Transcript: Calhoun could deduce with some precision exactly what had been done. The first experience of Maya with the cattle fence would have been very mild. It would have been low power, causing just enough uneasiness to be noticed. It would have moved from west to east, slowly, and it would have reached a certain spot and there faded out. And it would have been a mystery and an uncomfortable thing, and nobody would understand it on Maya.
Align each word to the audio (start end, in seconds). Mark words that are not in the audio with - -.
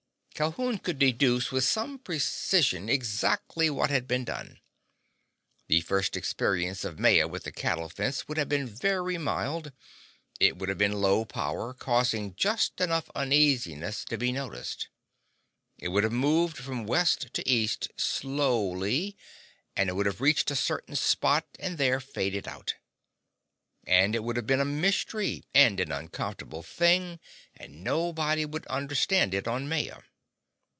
Calhoun 0.33 0.79
could 0.79 0.97
deduce 0.97 1.51
with 1.51 1.63
some 1.65 1.99
precision 1.99 2.89
exactly 2.89 3.69
what 3.69 3.91
had 3.91 4.07
been 4.07 4.23
done. 4.25 4.59
The 5.67 5.81
first 5.81 6.17
experience 6.17 6.83
of 6.83 6.97
Maya 6.97 7.27
with 7.27 7.43
the 7.43 7.51
cattle 7.51 7.89
fence 7.89 8.27
would 8.27 8.39
have 8.39 8.49
been 8.49 8.65
very 8.65 9.19
mild. 9.19 9.71
It 10.39 10.57
would 10.57 10.67
have 10.67 10.79
been 10.79 10.99
low 10.99 11.25
power, 11.25 11.75
causing 11.75 12.33
just 12.33 12.81
enough 12.81 13.11
uneasiness 13.15 14.03
to 14.05 14.17
be 14.17 14.31
noticed. 14.31 14.89
It 15.77 15.89
would 15.89 16.03
have 16.03 16.11
moved 16.11 16.57
from 16.57 16.87
west 16.87 17.31
to 17.35 17.47
east, 17.47 17.89
slowly, 17.95 19.15
and 19.75 19.89
it 19.89 19.93
would 19.93 20.07
have 20.07 20.21
reached 20.21 20.49
a 20.49 20.55
certain 20.55 20.95
spot 20.95 21.45
and 21.59 21.77
there 21.77 21.99
faded 21.99 22.47
out. 22.47 22.73
And 23.85 24.15
it 24.15 24.23
would 24.23 24.37
have 24.37 24.47
been 24.47 24.59
a 24.61 24.65
mystery 24.65 25.43
and 25.53 25.79
an 25.79 25.91
uncomfortable 25.91 26.63
thing, 26.63 27.19
and 27.55 27.83
nobody 27.83 28.43
would 28.43 28.65
understand 28.65 29.35
it 29.35 29.47
on 29.47 29.69
Maya. 29.69 29.99